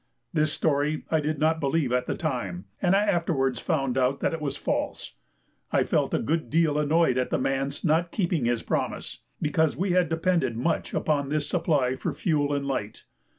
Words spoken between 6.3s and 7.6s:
deal annoyed at the